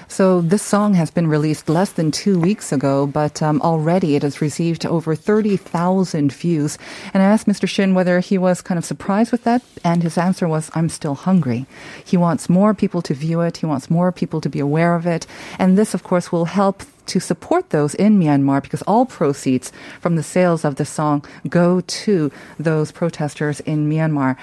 So 0.09 0.41
this 0.41 0.63
song 0.63 0.95
has 0.95 1.11
been 1.11 1.29
released 1.29 1.69
less 1.69 1.93
than 1.93 2.11
two 2.11 2.39
weeks 2.39 2.73
ago, 2.73 3.07
but 3.07 3.43
um, 3.43 3.61
already 3.61 4.17
it 4.17 4.23
has 4.23 4.41
received 4.41 4.87
over 4.87 5.15
30,000 5.15 6.33
views. 6.33 6.79
And 7.13 7.23
I 7.23 7.27
asked 7.27 7.47
Mr. 7.47 7.69
Shin 7.69 7.95
whether 7.95 8.21
he 8.21 8.39
was 8.39 8.63
kind 8.63 8.79
of 8.79 8.85
surprised 8.85 9.33
with 9.33 9.45
that, 9.45 9.63
and 9.85 10.03
his 10.03 10.17
answer 10.17 10.49
was, 10.49 10.71
I'm 10.75 10.89
still 10.89 11.15
hungry. 11.15 11.67
He 12.05 12.17
wants 12.17 12.49
more 12.49 12.73
people 12.73 13.03
to 13.03 13.15
view 13.15 13.41
it. 13.41 13.59
He 13.59 13.67
wants 13.67 13.91
more 13.91 14.13
people 14.13 14.41
to 14.41 14.49
be 14.49 14.61
aware 14.61 14.95
of 14.95 15.07
it. 15.07 15.27
And 15.59 15.77
this, 15.77 15.93
of 15.93 16.03
course, 16.03 16.33
will 16.33 16.47
help 16.47 16.83
to 17.10 17.20
support 17.20 17.70
those 17.70 17.94
in 17.96 18.20
Myanmar 18.20 18.62
because 18.62 18.82
all 18.88 19.06
proceeds 19.06 19.72
from 20.00 20.16
the 20.16 20.24
sales 20.24 20.64
of 20.64 20.76
the 20.76 20.86
song 20.86 21.24
go 21.50 21.82
to 22.06 22.30
those 22.58 22.92
protesters 22.92 23.62
in 23.66 23.90
Myanmar. 23.90 24.36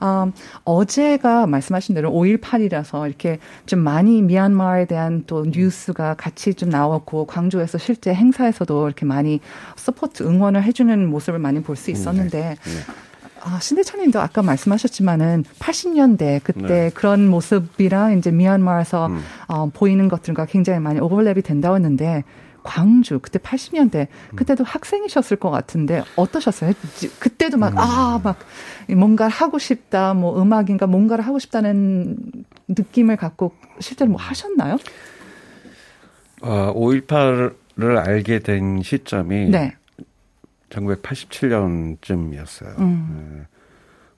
음, 0.00 0.32
어제가 0.64 1.46
말씀하신 1.48 1.94
대로 1.96 2.12
5.18이라서 2.12 3.08
이렇게 3.08 3.40
좀 3.66 3.80
많이 3.80 4.22
미얀마에 4.22 4.86
대한 4.86 5.24
또 5.26 5.44
뉴스가 5.44 6.14
같이 6.14 6.54
좀 6.54 6.68
나왔고 6.68 7.26
광주에서 7.26 7.78
실제 7.78 8.14
행사에서도 8.14 8.86
이렇게 8.86 9.04
많이 9.06 9.40
support 9.74 10.22
응원을 10.22 10.62
해주는 10.62 11.06
모습을 11.08 11.40
많이 11.40 11.62
볼 11.62 11.74
수 11.78 11.90
있었는데 11.90 12.56
아, 13.40 13.60
신대철 13.60 14.00
님도 14.00 14.20
아까 14.20 14.42
말씀하셨지만은 14.42 15.44
80년대 15.60 16.40
그때 16.42 16.66
네. 16.66 16.90
그런 16.92 17.28
모습이랑 17.28 18.18
이제 18.18 18.30
미얀마에서 18.30 19.08
어, 19.48 19.70
보이는 19.72 20.08
것들과 20.08 20.46
굉장히 20.46 20.78
많이 20.78 21.00
오버랩이 21.00 21.44
된다고 21.44 21.76
했는데 21.76 22.22
광주 22.62 23.18
그때 23.20 23.38
80년대 23.38 24.08
그때도 24.36 24.62
학생이셨을 24.64 25.38
것 25.38 25.50
같은데 25.50 26.02
어떠셨어요? 26.16 26.72
지- 26.96 27.08
그때도 27.18 27.56
막 27.56 27.72
아막 27.76 28.38
뭔가 28.96 29.26
하고 29.28 29.58
싶다 29.58 30.12
뭐 30.12 30.40
음악인가 30.40 30.86
뭔가를 30.86 31.26
하고 31.26 31.38
싶다는 31.38 32.16
느낌을 32.68 33.16
갖고 33.16 33.54
실제로 33.80 34.10
뭐 34.10 34.20
하셨나요? 34.20 34.76
어, 36.42 36.72
5.18을 36.74 38.06
알게 38.06 38.40
된 38.40 38.82
시점이 38.82 39.48
네. 39.48 39.74
1987년쯤이었어요. 40.68 42.78
음. 42.80 43.36
네. 43.38 43.46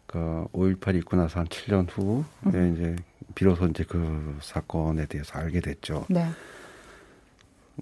그 0.07 0.45
5.18이 0.53 0.97
있고 0.97 1.17
나서 1.17 1.39
한 1.41 1.47
7년 1.47 1.87
후에 1.89 2.25
음. 2.47 2.75
이제 2.75 2.97
비로소 3.35 3.67
이제 3.67 3.85
그 3.85 4.39
사건에 4.43 5.07
대해서 5.07 5.39
알게 5.39 5.61
됐죠. 5.61 6.07
네. 6.09 6.29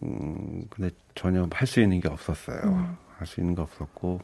음, 0.02 0.64
근데 0.71 0.90
전혀 1.14 1.47
할 1.50 1.67
수 1.67 1.81
있는 1.81 2.00
게 2.00 2.09
없었어요. 2.09 2.61
음. 2.64 2.97
할수 3.17 3.40
있는 3.40 3.55
게 3.55 3.62
없었고, 3.62 4.21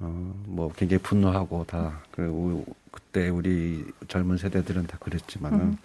어, 0.00 0.34
뭐 0.46 0.72
굉장히 0.72 1.02
분노하고 1.02 1.64
다 1.64 2.02
그리고 2.10 2.66
그때 2.90 3.28
우리 3.28 3.86
젊은 4.08 4.36
세대들은 4.36 4.86
다 4.86 4.98
그랬지만은 5.00 5.78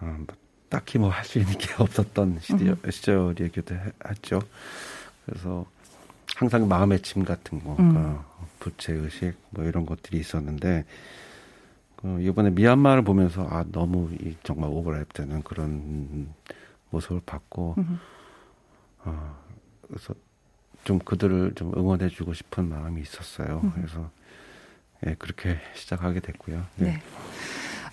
어, 0.00 0.04
뭐 0.26 0.26
딱히 0.68 0.98
뭐 0.98 1.10
할 1.10 1.24
수 1.24 1.38
있는 1.38 1.56
게 1.58 1.68
없었던 1.78 2.38
시절, 2.40 2.76
시절이기도 2.90 3.74
해- 3.76 3.92
했죠. 4.08 4.40
그래서 5.24 5.64
항상 6.34 6.66
마음의 6.68 7.00
짐 7.02 7.24
같은 7.24 7.62
거, 7.62 7.76
그 7.76 8.18
부채 8.58 8.92
의식 8.92 9.34
뭐 9.50 9.64
이런 9.64 9.86
것들이 9.86 10.18
있었는데 10.18 10.84
그 11.96 12.20
이번에 12.20 12.50
미얀마를 12.50 13.02
보면서 13.02 13.46
아 13.50 13.64
너무 13.72 14.10
이 14.20 14.36
정말 14.42 14.70
오버랩되는 14.70 15.44
그런 15.44 16.28
모습을 16.90 17.20
봤고 17.24 17.74
어, 19.04 19.36
그래서 19.88 20.14
좀 20.84 20.98
그들을 20.98 21.52
좀 21.54 21.72
응원해주고 21.76 22.34
싶은 22.34 22.68
마음이 22.68 23.00
있었어요. 23.00 23.72
그래서 23.74 24.10
예 25.06 25.14
그렇게 25.18 25.58
시작하게 25.74 26.20
됐고요. 26.20 26.64
예. 26.80 26.84
네. 26.84 27.02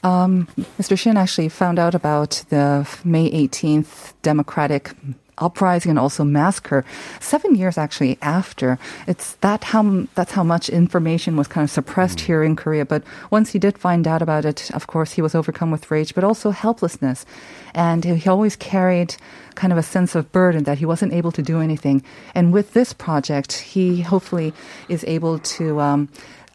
Um, 0.06 0.48
Mr. 0.78 0.98
Shin 0.98 1.16
actually 1.16 1.48
found 1.48 1.80
out 1.80 1.96
about 1.96 2.44
the 2.50 2.86
May 3.06 3.32
18th 3.32 4.14
Democratic 4.22 4.94
uprising 5.38 5.90
and 5.90 6.00
also 6.00 6.24
massacre 6.24 6.86
seven 7.20 7.56
years 7.56 7.78
actually 7.78 8.18
after. 8.22 8.78
It's 9.08 9.34
that 9.36 9.64
how 9.66 10.08
that's 10.16 10.32
how 10.34 10.44
much 10.44 10.70
information 10.70 11.36
was 11.36 11.48
kind 11.48 11.64
of 11.64 11.72
suppressed 11.72 12.20
mm. 12.20 12.26
here 12.26 12.44
in 12.44 12.56
Korea. 12.56 12.86
But 12.86 13.04
once 13.32 13.52
he 13.52 13.60
did 13.60 13.78
find 13.78 14.08
out 14.08 14.22
about 14.22 14.46
it, 14.46 14.72
of 14.72 14.88
course, 14.88 15.14
he 15.14 15.22
was 15.22 15.36
overcome 15.36 15.72
with 15.72 15.90
rage, 15.92 16.16
but 16.16 16.24
also 16.24 16.52
helplessness, 16.52 17.26
and 17.74 18.04
he 18.04 18.30
always 18.30 18.56
carried 18.56 19.16
kind 19.56 19.72
of 19.74 19.80
a 19.80 19.84
sense 19.84 20.16
of 20.16 20.32
burden 20.32 20.64
that 20.66 20.78
he 20.80 20.86
wasn't 20.86 21.14
able 21.14 21.32
to 21.32 21.42
do 21.42 21.60
anything. 21.62 22.04
And 22.36 22.54
with 22.54 22.74
this 22.74 22.94
project, 22.94 23.52
he 23.74 24.02
hopefully 24.02 24.54
is 24.90 25.04
able 25.08 25.40
to. 25.58 25.80
Um, 25.80 26.10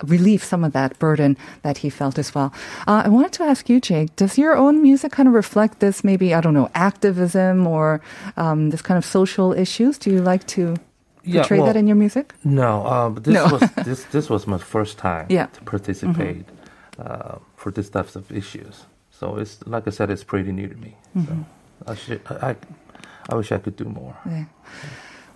relieve 0.05 0.45
some 0.45 0.63
of 0.63 0.73
that 0.73 0.97
burden 1.01 1.37
that 1.63 1.79
he 1.79 1.91
felt 1.91 2.19
as 2.21 2.33
well. 2.33 2.53
Uh, 2.87 3.03
I 3.05 3.09
wanted 3.09 3.33
to 3.33 3.43
ask 3.43 3.69
you, 3.69 3.81
Jake, 3.81 4.15
does 4.15 4.39
your 4.39 4.57
own 4.57 4.81
music 4.81 5.11
kind 5.11 5.27
of 5.29 5.35
reflect 5.35 5.81
this, 5.81 6.05
maybe, 6.05 6.33
I 6.33 6.41
don't 6.41 6.55
know, 6.55 6.71
activism 6.77 7.67
or 7.67 8.01
um, 8.37 8.71
this 8.71 8.81
kind 8.81 8.97
of 8.97 9.05
social 9.05 9.53
issues? 9.53 9.99
Do 9.99 10.11
you 10.13 10.23
like 10.23 10.47
to 10.55 10.77
Yeah, 11.25 11.41
portray 11.41 11.59
well- 11.59 11.67
that 11.67 11.77
in 11.77 11.89
your 11.89 11.97
music? 11.97 12.33
No, 12.45 12.87
uh, 12.87 13.09
but 13.11 13.25
this 13.25 13.35
No. 13.35 13.47
was 13.51 13.63
this 13.85 14.05
this 14.13 14.31
was 14.31 14.47
my 14.47 14.59
first 14.59 14.99
time 14.99 15.27
Yeah. 15.31 15.47
to 15.47 15.61
participate 15.65 16.45
uh, 17.05 17.39
for 17.57 17.73
these 17.73 17.91
types 17.91 18.15
of 18.15 18.31
issues. 18.31 18.87
So 19.11 19.37
it's 19.37 19.59
like 19.67 19.89
I 19.89 19.91
said, 19.91 20.11
it's 20.11 20.23
pretty 20.23 20.53
new 20.53 20.69
to 20.69 20.77
me. 20.77 20.95
So 21.27 21.33
I 21.89 21.95
should 21.97 22.21
I, 22.31 22.55
I 23.29 23.35
wish 23.37 23.53
I 23.53 23.59
could 23.59 23.77
do 23.77 23.85
more. 23.85 24.15
네. 24.25 24.47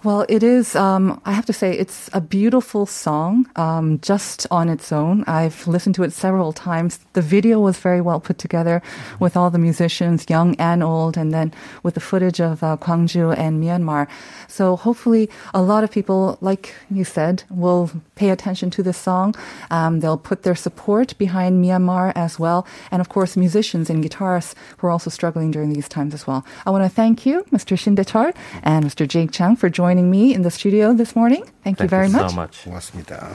Well, 0.04 0.26
it 0.28 0.42
is, 0.42 0.74
um, 0.74 1.20
I 1.24 1.30
have 1.30 1.46
to 1.46 1.52
say, 1.52 1.78
it's 1.78 2.10
a 2.12 2.20
beautiful 2.20 2.86
song 2.86 3.48
um, 3.54 4.00
just 4.00 4.48
on 4.50 4.68
its 4.68 4.90
own. 4.90 5.22
I've 5.28 5.64
listened 5.68 5.94
to 5.94 6.02
it 6.02 6.12
several 6.12 6.52
times. 6.52 6.98
The 7.12 7.22
video 7.22 7.60
was 7.60 7.78
very 7.78 8.00
well 8.00 8.18
put 8.18 8.36
together 8.36 8.82
with 9.20 9.36
all 9.36 9.48
the 9.48 9.60
musicians, 9.60 10.26
young 10.28 10.56
and 10.56 10.82
old, 10.82 11.16
and 11.16 11.32
then 11.32 11.54
with 11.84 11.94
the 11.94 12.00
footage 12.00 12.40
of 12.40 12.64
uh, 12.64 12.78
Gwangju 12.80 13.38
and 13.38 13.62
Myanmar. 13.62 14.08
So 14.48 14.74
hopefully, 14.74 15.30
a 15.54 15.62
lot 15.62 15.84
of 15.84 15.92
people, 15.92 16.36
like 16.40 16.74
you 16.90 17.04
said, 17.04 17.44
will 17.48 17.88
pay 18.16 18.30
attention 18.30 18.70
to 18.70 18.82
this 18.82 18.98
song. 18.98 19.36
Um, 19.70 20.00
they'll 20.00 20.18
put 20.18 20.42
their 20.42 20.56
support 20.56 21.16
behind 21.16 21.64
Myanmar 21.64 22.12
as 22.16 22.40
well. 22.40 22.66
And 22.90 23.00
of 23.00 23.08
course, 23.08 23.36
musicians 23.36 23.88
and 23.88 24.02
guitarists 24.02 24.56
who 24.78 24.88
are 24.88 24.90
also 24.90 25.10
struggling 25.10 25.52
during 25.52 25.72
these 25.72 25.88
times 25.88 26.12
as 26.12 26.26
well. 26.26 26.44
I 26.66 26.70
want 26.70 26.82
to 26.82 26.88
thank 26.90 27.24
you, 27.24 27.44
Mr. 27.52 27.76
Shindechar 27.76 28.34
and 28.64 28.84
Mr. 28.84 29.06
Jake 29.06 29.30
Chang, 29.30 29.54
for 29.54 29.70
joining 29.70 29.91
me 30.09 30.33
in 30.33 30.41
the 30.41 30.51
studio 30.51 30.93
this 30.93 31.15
morning. 31.15 31.43
Thank, 31.63 31.79
you 31.79 31.87
Thank 31.87 31.89
very 31.89 32.07
you 32.07 32.13
much. 32.13 32.31
so 32.31 32.35
much. 32.35 32.63
고맙습니다. 32.65 33.27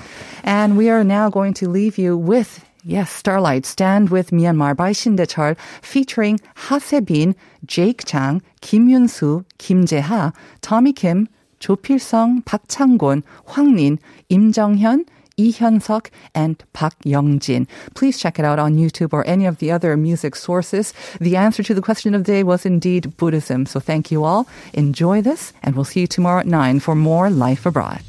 And 0.45 0.77
we 0.77 0.91
are 0.91 1.05
now 1.05 1.31
going 1.31 1.55
to 1.55 1.69
leave 1.69 1.99
you 1.99 2.17
with 2.17 2.65
Yes, 2.85 3.13
Starlight, 3.13 3.65
Stand 3.65 4.11
with 4.11 4.31
Myanmar 4.33 4.75
by 4.77 4.91
Shindechar, 4.93 5.57
featuring 5.83 6.41
Hasebin, 6.67 7.37
Jake 7.65 8.05
Chang, 8.05 8.43
Kim 8.61 8.89
Yun-soo, 8.89 9.45
Kim 9.59 9.85
Jae-ha, 9.85 10.33
Tommy 10.63 10.93
Kim, 10.93 11.29
조필성, 11.61 12.43
박창곤, 12.45 13.23
황린, 13.47 13.99
임정현, 14.29 15.05
Ihyun 15.38 15.82
Suk 15.82 16.12
and 16.34 16.64
Park 16.74 16.96
Youngjin. 17.06 17.68
Please 17.94 18.18
check 18.18 18.40
it 18.40 18.46
out 18.46 18.60
on 18.60 18.76
YouTube 18.76 19.14
or 19.14 19.26
any 19.28 19.46
of 19.46 19.60
the 19.60 19.72
other 19.72 19.96
music 19.96 20.36
sources. 20.36 20.94
The 21.22 21.36
answer 21.36 21.64
to 21.64 21.74
the 21.74 21.82
question 21.82 22.16
of 22.16 22.24
the 22.24 22.32
day 22.32 22.44
was 22.44 22.66
indeed 22.66 23.16
Buddhism. 23.18 23.66
So 23.66 23.80
thank 23.80 24.12
you 24.12 24.24
all. 24.24 24.48
Enjoy 24.74 25.22
this, 25.22 25.54
and 25.64 25.76
we'll 25.76 25.86
see 25.86 26.02
you 26.02 26.08
tomorrow 26.08 26.40
at 26.40 26.48
9 26.48 26.80
for 26.80 26.96
more 26.96 27.30
Life 27.30 27.66
Abroad. 27.66 28.02